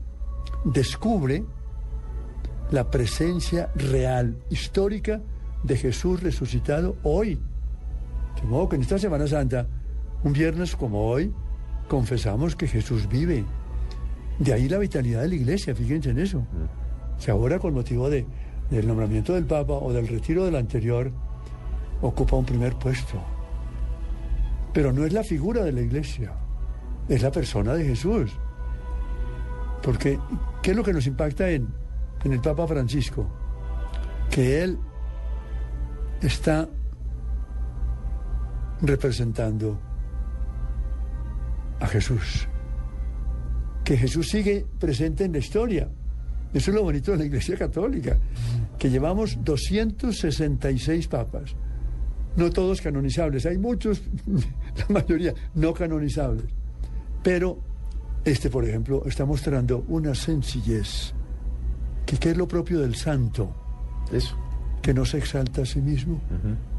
descubre 0.63 1.43
la 2.71 2.89
presencia 2.89 3.69
real, 3.75 4.37
histórica 4.49 5.21
de 5.63 5.77
Jesús 5.77 6.21
resucitado 6.21 6.95
hoy. 7.03 7.39
De 8.35 8.47
modo 8.47 8.69
que 8.69 8.75
en 8.77 8.81
esta 8.81 8.97
Semana 8.97 9.27
Santa, 9.27 9.67
un 10.23 10.33
viernes 10.33 10.75
como 10.75 11.07
hoy, 11.07 11.33
confesamos 11.87 12.55
que 12.55 12.67
Jesús 12.67 13.07
vive. 13.07 13.43
De 14.39 14.53
ahí 14.53 14.69
la 14.69 14.77
vitalidad 14.77 15.21
de 15.21 15.27
la 15.29 15.35
iglesia, 15.35 15.75
fíjense 15.75 16.11
en 16.11 16.19
eso. 16.19 16.43
Que 17.23 17.31
ahora 17.31 17.59
con 17.59 17.73
motivo 17.73 18.09
de, 18.09 18.25
del 18.69 18.87
nombramiento 18.87 19.33
del 19.33 19.45
Papa 19.45 19.73
o 19.73 19.91
del 19.91 20.07
retiro 20.07 20.45
del 20.45 20.55
anterior, 20.55 21.11
ocupa 22.01 22.37
un 22.37 22.45
primer 22.45 22.75
puesto. 22.75 23.21
Pero 24.73 24.93
no 24.93 25.05
es 25.05 25.13
la 25.13 25.23
figura 25.23 25.63
de 25.63 25.73
la 25.73 25.81
iglesia, 25.81 26.33
es 27.09 27.21
la 27.21 27.31
persona 27.31 27.73
de 27.73 27.83
Jesús. 27.83 28.31
Porque, 29.81 30.19
¿qué 30.61 30.71
es 30.71 30.77
lo 30.77 30.83
que 30.83 30.93
nos 30.93 31.07
impacta 31.07 31.49
en, 31.49 31.67
en 32.23 32.33
el 32.33 32.41
Papa 32.41 32.67
Francisco? 32.67 33.27
Que 34.29 34.63
él 34.63 34.77
está 36.21 36.69
representando 38.81 39.79
a 41.79 41.87
Jesús. 41.87 42.47
Que 43.83 43.97
Jesús 43.97 44.29
sigue 44.29 44.65
presente 44.79 45.25
en 45.25 45.33
la 45.33 45.39
historia. 45.39 45.89
Eso 46.53 46.71
es 46.71 46.75
lo 46.75 46.83
bonito 46.83 47.11
de 47.11 47.17
la 47.17 47.25
Iglesia 47.25 47.57
Católica, 47.57 48.17
que 48.77 48.89
llevamos 48.89 49.37
266 49.43 51.07
papas. 51.07 51.55
No 52.35 52.49
todos 52.49 52.81
canonizables, 52.81 53.45
hay 53.45 53.57
muchos, 53.57 54.01
la 54.77 54.85
mayoría 54.89 55.33
no 55.55 55.73
canonizables. 55.73 56.45
Pero 57.23 57.59
este, 58.23 58.49
por 58.49 58.65
ejemplo, 58.65 59.03
está 59.05 59.25
mostrando 59.25 59.83
una 59.87 60.13
sencillez, 60.15 61.13
que, 62.05 62.17
que 62.17 62.31
es 62.31 62.37
lo 62.37 62.47
propio 62.47 62.79
del 62.79 62.95
santo, 62.95 63.53
Eso. 64.11 64.35
que 64.81 64.93
no 64.93 65.05
se 65.05 65.17
exalta 65.17 65.61
a 65.63 65.65
sí 65.65 65.81
mismo, 65.81 66.21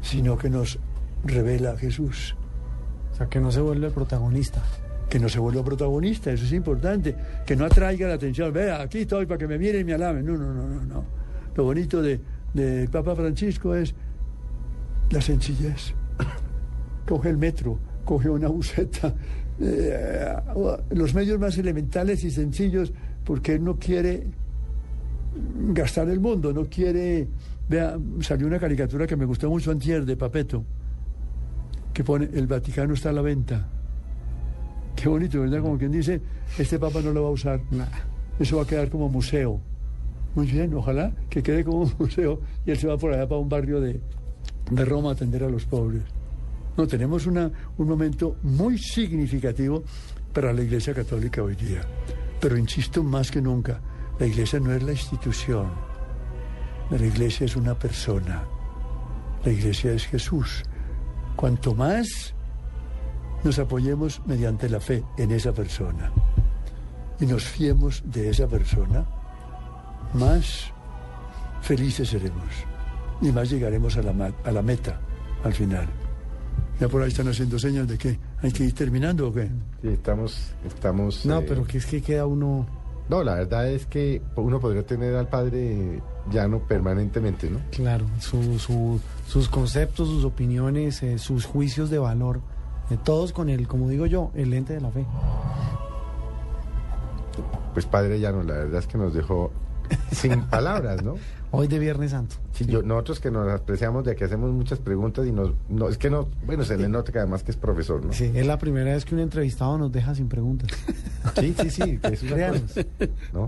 sino 0.01 0.37
que 0.37 0.49
nos 0.49 0.79
revela 1.25 1.71
a 1.71 1.77
Jesús. 1.77 2.35
O 3.11 3.15
sea, 3.15 3.27
que 3.27 3.39
no 3.39 3.51
se 3.51 3.61
vuelve 3.61 3.89
protagonista. 3.91 4.61
que 5.09 5.19
no 5.19 5.29
se 5.29 5.37
vuelva 5.37 5.63
protagonista, 5.63 6.31
eso 6.31 6.45
es 6.45 6.53
importante, 6.53 7.15
que 7.45 7.55
no 7.55 7.65
atraiga 7.65 8.07
la 8.07 8.15
atención, 8.15 8.51
vea, 8.51 8.81
aquí 8.81 8.99
estoy 8.99 9.25
para 9.27 9.37
que 9.37 9.47
me 9.47 9.59
miren 9.59 9.81
y 9.81 9.83
me 9.83 9.93
alaben, 9.93 10.25
no, 10.25 10.35
no, 10.35 10.51
no, 10.53 10.67
no, 10.67 10.81
no. 10.85 11.05
Lo 11.55 11.65
bonito 11.65 12.01
de, 12.01 12.19
de 12.53 12.87
Papa 12.89 13.15
Francisco 13.15 13.75
es 13.75 13.93
la 15.11 15.21
sencillez. 15.21 15.93
Coge 17.07 17.29
el 17.29 17.37
metro, 17.37 17.77
coge 18.05 18.29
una 18.29 18.47
buseta, 18.47 19.13
eh, 19.59 20.35
los 20.91 21.13
medios 21.13 21.39
más 21.39 21.57
elementales 21.57 22.23
y 22.23 22.31
sencillos, 22.31 22.91
porque 23.23 23.53
él 23.53 23.63
no 23.63 23.77
quiere 23.77 24.23
gastar 25.69 26.09
el 26.09 26.19
mundo, 26.19 26.53
no 26.53 26.65
quiere... 26.65 27.27
Vea, 27.69 27.97
salió 28.19 28.47
una 28.47 28.59
caricatura 28.59 29.07
que 29.07 29.15
me 29.15 29.25
gustó 29.25 29.49
mucho 29.49 29.71
antier 29.71 30.05
de 30.05 30.17
Papeto, 30.17 30.63
que 31.93 32.03
pone, 32.03 32.29
el 32.33 32.45
Vaticano 32.45 32.93
está 32.93 33.09
a 33.09 33.13
la 33.13 33.21
venta. 33.21 33.69
Qué 34.95 35.07
bonito, 35.07 35.41
¿verdad? 35.41 35.61
Como 35.61 35.77
quien 35.77 35.91
dice, 35.91 36.21
este 36.57 36.77
Papa 36.77 37.01
no 37.01 37.11
lo 37.11 37.23
va 37.23 37.29
a 37.29 37.31
usar. 37.31 37.61
Eso 38.39 38.57
va 38.57 38.63
a 38.63 38.67
quedar 38.67 38.89
como 38.89 39.09
museo. 39.09 39.59
Muy 40.35 40.47
bien, 40.47 40.73
ojalá 40.73 41.13
que 41.29 41.41
quede 41.41 41.63
como 41.63 41.83
un 41.83 41.93
museo 41.99 42.41
y 42.65 42.71
él 42.71 42.77
se 42.77 42.87
va 42.87 42.97
por 42.97 43.13
allá 43.13 43.27
para 43.27 43.39
un 43.39 43.49
barrio 43.49 43.79
de, 43.79 44.01
de 44.71 44.85
Roma 44.85 45.09
a 45.09 45.13
atender 45.13 45.43
a 45.43 45.49
los 45.49 45.65
pobres. 45.65 46.03
No, 46.75 46.87
tenemos 46.87 47.27
una, 47.27 47.51
un 47.77 47.87
momento 47.87 48.37
muy 48.41 48.77
significativo 48.77 49.83
para 50.33 50.51
la 50.51 50.63
Iglesia 50.63 50.93
Católica 50.93 51.43
hoy 51.43 51.55
día. 51.55 51.81
Pero 52.39 52.57
insisto 52.57 53.03
más 53.03 53.29
que 53.29 53.41
nunca, 53.41 53.79
la 54.19 54.25
Iglesia 54.25 54.59
no 54.59 54.73
es 54.73 54.81
la 54.83 54.91
institución, 54.91 55.71
la 56.89 57.05
Iglesia 57.05 57.45
es 57.45 57.55
una 57.55 57.77
persona, 57.77 58.43
la 59.45 59.51
Iglesia 59.51 59.93
es 59.93 60.05
Jesús. 60.07 60.63
Cuanto 61.35 61.75
más 61.75 62.33
nos 63.43 63.59
apoyemos 63.59 64.21
mediante 64.25 64.69
la 64.69 64.79
fe 64.79 65.03
en 65.17 65.31
esa 65.31 65.53
persona 65.53 66.11
y 67.19 67.25
nos 67.25 67.43
fiemos 67.43 68.03
de 68.05 68.29
esa 68.29 68.47
persona, 68.47 69.05
más 70.13 70.71
felices 71.61 72.09
seremos 72.09 72.49
y 73.21 73.31
más 73.31 73.49
llegaremos 73.49 73.95
a 73.97 74.01
la, 74.01 74.33
a 74.43 74.51
la 74.51 74.61
meta 74.61 74.99
al 75.43 75.53
final. 75.53 76.02
Ya 76.83 76.89
por 76.89 77.01
ahí 77.01 77.07
están 77.07 77.29
haciendo 77.29 77.57
señas 77.57 77.87
de 77.87 77.97
que 77.97 78.19
hay 78.41 78.51
que 78.51 78.65
ir 78.65 78.73
terminando 78.75 79.29
o 79.29 79.33
qué. 79.33 79.47
Sí, 79.81 79.87
estamos, 79.87 80.51
estamos. 80.67 81.25
No, 81.25 81.39
eh, 81.39 81.45
pero 81.47 81.63
que 81.63 81.77
es 81.77 81.85
que 81.85 82.01
queda 82.01 82.25
uno... 82.25 82.65
No, 83.07 83.23
la 83.23 83.35
verdad 83.35 83.69
es 83.69 83.85
que 83.85 84.21
uno 84.35 84.59
podría 84.59 84.85
tener 84.85 85.15
al 85.15 85.29
padre 85.29 86.01
llano 86.29 86.59
permanentemente, 86.67 87.49
¿no? 87.49 87.59
Claro, 87.71 88.05
su, 88.19 88.59
su- 88.59 88.99
sus 89.29 89.47
conceptos, 89.47 90.09
sus 90.09 90.25
opiniones, 90.25 91.01
eh, 91.03 91.17
sus 91.19 91.45
juicios 91.45 91.89
de 91.89 91.99
valor, 91.99 92.41
eh, 92.89 92.97
todos 93.01 93.31
con 93.31 93.47
el, 93.47 93.65
como 93.65 93.87
digo 93.87 94.05
yo, 94.05 94.31
el 94.35 94.49
lente 94.49 94.73
de 94.73 94.81
la 94.81 94.91
fe. 94.91 95.05
Pues 97.73 97.85
padre 97.85 98.19
llano, 98.19 98.43
la 98.43 98.55
verdad 98.55 98.79
es 98.79 98.87
que 98.87 98.97
nos 98.97 99.13
dejó 99.13 99.53
sin 100.11 100.41
palabras, 100.43 101.03
¿no? 101.03 101.15
Hoy 101.55 101.67
de 101.67 101.77
Viernes 101.77 102.09
Santo. 102.11 102.35
Sí, 102.53 102.65
yo, 102.65 102.81
nosotros 102.81 103.19
que 103.19 103.29
nos 103.29 103.47
apreciamos 103.47 104.03
de 104.03 104.15
que 104.15 104.23
hacemos 104.23 104.51
muchas 104.51 104.79
preguntas 104.79 105.27
y 105.27 105.31
nos, 105.31 105.51
no, 105.69 105.87
es 105.87 105.99
que 105.99 106.09
no, 106.09 106.27
bueno, 106.47 106.63
se 106.63 106.77
le 106.77 106.89
nota 106.89 107.11
que 107.11 107.19
además 107.19 107.43
que 107.43 107.51
es 107.51 107.57
profesor, 107.57 108.03
¿no? 108.03 108.11
Sí, 108.11 108.31
es 108.33 108.47
la 108.47 108.57
primera 108.57 108.91
vez 108.93 109.05
que 109.05 109.13
un 109.13 109.21
entrevistado 109.21 109.77
nos 109.77 109.91
deja 109.91 110.15
sin 110.15 110.27
preguntas. 110.29 110.69
Sí, 111.39 111.55
sí, 111.57 111.69
sí, 111.69 111.97
que 111.99 112.07
es 112.13 112.23
una 112.23 112.49
cosa, 112.49 112.81
¿no? 113.33 113.47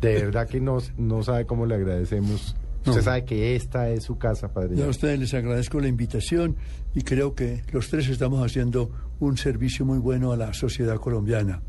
De 0.00 0.14
verdad 0.14 0.48
que 0.48 0.60
nos, 0.60 0.92
no 0.96 1.22
sabe 1.22 1.44
cómo 1.46 1.66
le 1.66 1.74
agradecemos. 1.74 2.56
Usted 2.86 2.96
No. 2.96 3.02
sabe 3.02 3.24
que 3.24 3.54
esta 3.54 3.90
es 3.90 4.04
su 4.04 4.16
casa, 4.18 4.48
padre. 4.52 4.76
Yo 4.76 4.86
a 4.86 4.88
ustedes 4.88 5.18
les 5.20 5.34
agradezco 5.34 5.78
la 5.80 5.88
invitación 5.88 6.56
y 6.94 7.02
creo 7.02 7.34
que 7.34 7.62
los 7.72 7.90
tres 7.90 8.08
estamos 8.08 8.44
haciendo 8.44 8.90
un 9.20 9.36
servicio 9.36 9.84
muy 9.84 9.98
bueno 9.98 10.32
a 10.32 10.36
la 10.36 10.54
sociedad 10.54 10.96
colombiana, 10.96 11.60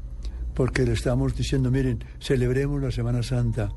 porque 0.57 0.87
le 0.87 0.93
estamos 0.93 1.37
diciendo, 1.37 1.69
miren, 1.69 2.03
celebremos 2.19 2.81
la 2.81 2.89
Semana 2.89 3.21
Santa. 3.21 3.69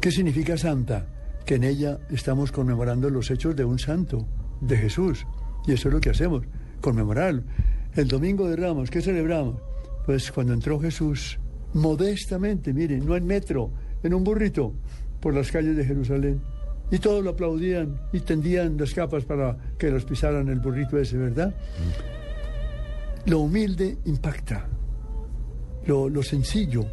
¿Qué 0.00 0.12
significa 0.12 0.56
santa? 0.56 1.08
Que 1.44 1.56
en 1.56 1.64
ella 1.64 1.98
estamos 2.10 2.52
conmemorando 2.52 3.10
los 3.10 3.28
hechos 3.32 3.56
de 3.56 3.64
un 3.64 3.80
santo, 3.80 4.24
de 4.60 4.76
Jesús. 4.76 5.26
Y 5.66 5.72
eso 5.72 5.88
es 5.88 5.94
lo 5.94 6.00
que 6.00 6.10
hacemos, 6.10 6.44
conmemorarlo. 6.80 7.42
El 7.96 8.06
domingo 8.06 8.48
de 8.48 8.54
Ramos, 8.54 8.88
¿qué 8.88 9.02
celebramos? 9.02 9.56
Pues 10.06 10.30
cuando 10.30 10.52
entró 10.52 10.78
Jesús, 10.78 11.40
modestamente, 11.74 12.72
miren, 12.72 13.04
no 13.04 13.16
en 13.16 13.26
metro, 13.26 13.72
en 14.04 14.14
un 14.14 14.22
burrito, 14.22 14.74
por 15.18 15.34
las 15.34 15.50
calles 15.50 15.76
de 15.76 15.84
Jerusalén. 15.84 16.40
Y 16.92 17.00
todos 17.00 17.24
lo 17.24 17.30
aplaudían 17.30 18.00
y 18.12 18.20
tendían 18.20 18.76
las 18.76 18.94
capas 18.94 19.24
para 19.24 19.56
que 19.76 19.90
los 19.90 20.04
pisaran 20.04 20.48
el 20.48 20.60
burrito 20.60 20.96
ese, 21.00 21.16
¿verdad? 21.16 21.52
Lo 23.26 23.40
humilde 23.40 23.98
impacta. 24.04 24.68
Lo, 25.84 26.08
lo 26.08 26.22
sencillo 26.22 26.86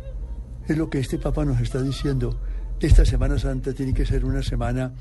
es 0.67 0.75
lo 0.75 0.89
que 0.89 0.99
este 0.99 1.19
Papa 1.19 1.45
nos 1.45 1.61
está 1.61 1.81
diciendo. 1.81 2.39
Esta 2.79 3.05
Semana 3.05 3.37
Santa 3.37 3.71
tiene 3.73 3.93
que 3.93 4.05
ser 4.05 4.25
una 4.25 4.41
semana 4.41 4.93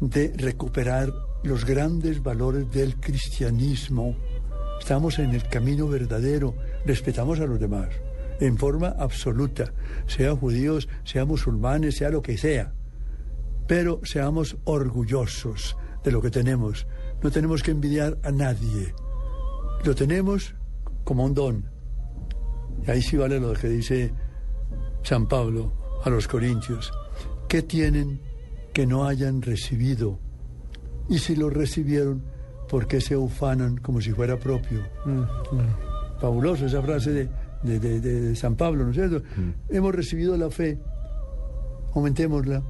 de 0.00 0.32
recuperar 0.36 1.12
los 1.42 1.64
grandes 1.64 2.22
valores 2.22 2.70
del 2.70 3.00
cristianismo. 3.00 4.16
Estamos 4.78 5.18
en 5.18 5.30
el 5.30 5.48
camino 5.48 5.88
verdadero, 5.88 6.54
respetamos 6.84 7.40
a 7.40 7.46
los 7.46 7.58
demás, 7.58 7.88
en 8.40 8.56
forma 8.56 8.88
absoluta, 8.88 9.72
sean 10.06 10.36
judíos, 10.36 10.88
sean 11.04 11.26
musulmanes, 11.28 11.96
sea 11.96 12.10
lo 12.10 12.22
que 12.22 12.38
sea. 12.38 12.72
Pero 13.66 14.00
seamos 14.04 14.56
orgullosos 14.64 15.76
de 16.04 16.12
lo 16.12 16.22
que 16.22 16.30
tenemos. 16.30 16.86
No 17.22 17.30
tenemos 17.32 17.62
que 17.64 17.72
envidiar 17.72 18.18
a 18.22 18.30
nadie. 18.30 18.94
Lo 19.84 19.94
tenemos 19.94 20.54
como 21.06 21.24
un 21.24 21.32
don. 21.34 21.64
Y 22.86 22.90
ahí 22.90 23.00
sí 23.00 23.16
vale 23.16 23.38
lo 23.40 23.52
que 23.54 23.68
dice 23.68 24.12
San 25.02 25.26
Pablo 25.28 25.72
a 26.04 26.10
los 26.10 26.26
Corintios. 26.28 26.92
¿Qué 27.48 27.62
tienen 27.62 28.20
que 28.74 28.86
no 28.86 29.06
hayan 29.06 29.40
recibido? 29.40 30.18
Y 31.08 31.18
si 31.20 31.36
lo 31.36 31.48
recibieron, 31.48 32.22
¿por 32.68 32.86
qué 32.88 33.00
se 33.00 33.16
ufanan 33.16 33.76
como 33.78 34.00
si 34.00 34.10
fuera 34.12 34.36
propio? 34.38 34.82
Fabuloso 36.20 36.66
esa 36.66 36.82
frase 36.82 37.12
de, 37.12 37.28
de- 37.62 37.78
de- 37.78 38.00
de- 38.00 38.20
de 38.22 38.36
San 38.36 38.56
Pablo, 38.56 38.84
¿no 38.84 38.90
es 38.90 38.96
cierto? 38.96 39.22
Hemos 39.68 39.94
recibido 39.94 40.36
la 40.36 40.50
fe, 40.50 40.78
aumentémosla, 41.94 42.62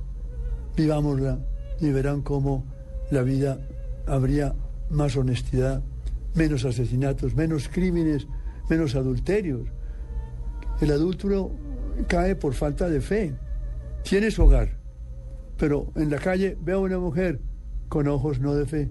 vivámosla 0.76 1.38
y 1.80 1.90
verán 1.90 2.20
cómo 2.22 2.64
la 3.10 3.22
vida 3.22 3.58
habría 4.06 4.54
más 4.90 5.16
honestidad, 5.16 5.82
menos 6.36 6.64
asesinatos, 6.64 7.34
menos 7.34 7.68
crímenes, 7.68 8.28
menos 8.68 8.94
adulterios. 8.94 9.68
El 10.80 10.92
adúltero 10.92 11.50
cae 12.06 12.36
por 12.36 12.54
falta 12.54 12.88
de 12.88 13.00
fe. 13.00 13.34
Tiene 14.02 14.30
su 14.30 14.44
hogar, 14.44 14.76
pero 15.56 15.90
en 15.96 16.10
la 16.10 16.18
calle 16.18 16.56
ve 16.60 16.72
a 16.72 16.78
una 16.78 16.98
mujer 16.98 17.40
con 17.88 18.06
ojos 18.08 18.40
no 18.40 18.54
de 18.54 18.66
fe, 18.66 18.90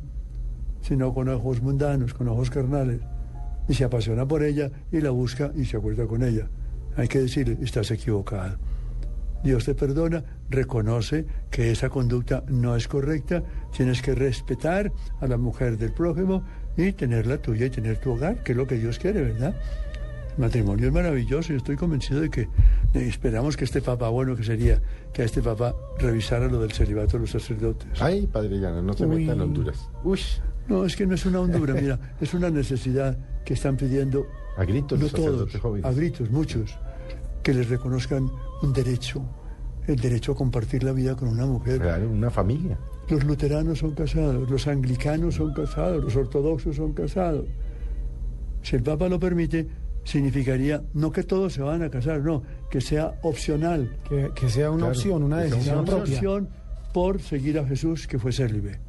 sino 0.82 1.14
con 1.14 1.30
ojos 1.30 1.62
mundanos, 1.62 2.14
con 2.14 2.28
ojos 2.28 2.50
carnales, 2.50 3.00
y 3.68 3.74
se 3.74 3.84
apasiona 3.84 4.28
por 4.28 4.44
ella 4.44 4.72
y 4.92 5.00
la 5.00 5.12
busca 5.12 5.52
y 5.56 5.66
se 5.66 5.78
acuerda 5.78 6.06
con 6.08 6.24
ella. 6.24 6.50
Hay 6.98 7.08
que 7.08 7.20
decirle, 7.20 7.58
estás 7.62 7.92
equivocada. 7.92 8.58
Dios 9.44 9.66
te 9.66 9.76
perdona, 9.76 10.24
reconoce 10.50 11.28
que 11.52 11.72
esa 11.72 11.90
conducta 11.90 12.44
no 12.48 12.76
es 12.76 12.88
correcta, 12.88 13.44
tienes 13.76 14.02
que 14.02 14.16
respetar 14.16 14.92
a 15.20 15.28
la 15.28 15.38
mujer 15.38 15.78
del 15.78 15.94
prójimo 15.94 16.44
y 16.78 16.92
tener 16.92 17.28
la 17.28 17.38
tuya 17.38 17.68
y 17.68 17.70
tener 17.70 17.98
tu 17.98 18.12
hogar, 18.12 18.44
que 18.44 18.52
es 18.52 18.58
lo 18.58 18.68
que 18.68 18.76
Dios 18.76 19.00
quiere, 19.00 19.22
¿verdad? 19.22 19.56
El 20.38 20.42
matrimonio 20.42 20.88
es 20.88 20.94
maravilloso 20.94 21.54
y 21.54 21.56
estoy 21.56 21.78
convencido 21.78 22.20
de 22.20 22.30
que 22.30 22.50
esperamos 22.94 23.56
que 23.56 23.64
este 23.64 23.82
papa, 23.82 24.10
bueno 24.10 24.36
que 24.36 24.44
sería 24.44 24.82
que 25.14 25.22
a 25.22 25.26
este 25.26 25.42
papa 25.42 25.74
revisara 25.98 26.48
lo 26.48 26.60
del 26.60 26.74
celibato 26.74 27.14
de 27.14 27.22
los 27.22 27.32
sacerdotes. 27.32 28.02
Ay, 28.02 28.28
padre 28.28 28.58
llano, 28.58 28.82
no 28.82 28.94
se 28.94 29.08
meta 29.08 29.32
en 29.34 29.42
Honduras. 29.42 29.90
Uy, 30.04 30.20
No, 30.68 30.84
es 30.86 30.96
que 30.96 31.06
no 31.06 31.16
es 31.16 31.26
una 31.26 31.40
hondura, 31.40 31.74
mira, 31.82 32.00
es 32.20 32.34
una 32.34 32.50
necesidad 32.50 33.18
que 33.46 33.54
están 33.54 33.78
pidiendo 33.78 34.26
a 34.58 34.66
gritos 34.66 35.00
no 35.00 35.08
todos, 35.08 35.56
jóvenes. 35.58 35.86
a 35.86 35.92
gritos, 35.94 36.30
muchos, 36.30 36.78
que 37.44 37.54
les 37.54 37.70
reconozcan 37.70 38.30
un 38.62 38.74
derecho, 38.74 39.22
el 39.88 39.98
derecho 39.98 40.32
a 40.34 40.36
compartir 40.36 40.84
la 40.84 40.92
vida 40.92 41.16
con 41.16 41.28
una 41.30 41.46
mujer. 41.46 41.80
Claro, 41.82 42.10
una 42.10 42.30
familia. 42.30 42.78
Los 43.10 43.24
luteranos 43.24 43.80
son 43.80 43.92
casados, 43.92 44.50
los 44.50 44.68
anglicanos 44.68 45.36
son 45.36 45.54
casados, 45.54 46.04
los 46.04 46.16
ortodoxos 46.16 46.76
son 46.76 46.94
casados. 46.94 47.46
Si 48.64 48.76
el 48.76 48.82
Papa 48.84 49.08
lo 49.10 49.20
permite, 49.20 49.68
significaría 50.04 50.82
no 50.94 51.12
que 51.12 51.24
todos 51.24 51.54
se 51.54 51.62
van 51.62 51.84
a 51.84 51.90
casar, 51.90 52.22
no, 52.22 52.42
que 52.70 52.82
sea 52.82 53.14
opcional, 53.24 53.98
Que, 54.10 54.32
que 54.36 54.50
sea 54.50 54.72
una 54.72 54.86
Claro, 54.86 54.92
opción, 54.94 55.24
una 55.24 55.38
decisión 55.42 55.80
una 55.80 55.86
propia. 55.86 56.14
opción 56.16 56.50
por 56.94 57.22
seguir 57.22 57.60
a 57.60 57.66
Jesús 57.68 58.08
que 58.08 58.18
fue 58.18 58.32
célibe. 58.32 58.80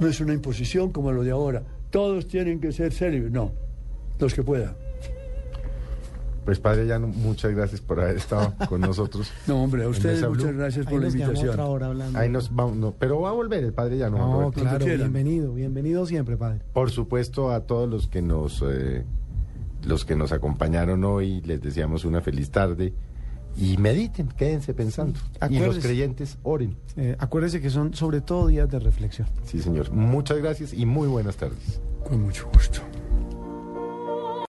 No 0.00 0.06
es 0.08 0.20
una 0.20 0.32
imposición 0.32 0.90
como 0.92 1.12
lo 1.12 1.22
de 1.22 1.30
ahora. 1.30 1.62
Todos 1.90 2.26
tienen 2.26 2.58
que 2.60 2.72
ser 2.72 2.92
célibes, 2.92 3.30
no, 3.30 3.52
los 4.18 4.32
que 4.34 4.42
puedan. 4.42 4.74
Pues 6.44 6.60
padre 6.60 6.84
llano, 6.86 7.06
muchas 7.06 7.52
gracias 7.54 7.80
por 7.80 8.00
haber 8.00 8.16
estado 8.16 8.52
con 8.68 8.80
nosotros. 8.80 9.30
No, 9.46 9.62
hombre, 9.62 9.84
a 9.84 9.88
ustedes 9.88 10.20
Blue. 10.20 10.34
muchas 10.34 10.54
gracias 10.54 10.86
Ahí 10.86 10.92
por 10.92 11.00
la 11.00 11.06
nos 11.06 11.14
invitación. 11.14 11.48
otra 11.50 11.66
hora 11.66 11.86
hablando. 11.86 12.18
Ahí 12.18 12.28
nos 12.28 12.54
vamos, 12.54 12.76
no, 12.76 12.92
pero 12.92 13.20
va 13.20 13.30
a 13.30 13.32
volver 13.32 13.64
el 13.64 13.72
padre 13.72 13.96
llano. 13.98 14.18
No, 14.18 14.52
claro, 14.52 14.84
bienvenido, 14.84 15.54
bienvenido 15.54 16.04
siempre, 16.06 16.36
padre. 16.36 16.60
Por 16.72 16.90
supuesto, 16.90 17.50
a 17.50 17.60
todos 17.60 17.88
los 17.88 18.08
que 18.08 18.20
nos 18.20 18.62
eh, 18.66 19.04
los 19.84 20.04
que 20.04 20.16
nos 20.16 20.32
acompañaron 20.32 21.04
hoy, 21.04 21.40
les 21.42 21.60
deseamos 21.62 22.04
una 22.04 22.20
feliz 22.20 22.50
tarde 22.50 22.92
y 23.56 23.76
mediten, 23.76 24.28
quédense 24.28 24.74
pensando. 24.74 25.18
Y 25.48 25.58
los 25.60 25.78
creyentes 25.78 26.38
oren. 26.42 26.76
Eh, 26.96 27.16
acuérdese 27.18 27.60
que 27.60 27.70
son 27.70 27.94
sobre 27.94 28.20
todo 28.20 28.48
días 28.48 28.68
de 28.70 28.78
reflexión. 28.80 29.28
Sí, 29.44 29.60
señor. 29.60 29.92
Muchas 29.92 30.38
gracias 30.38 30.74
y 30.74 30.84
muy 30.86 31.06
buenas 31.08 31.36
tardes. 31.36 31.80
Con 32.08 32.22
mucho 32.22 32.48
gusto. 32.52 32.80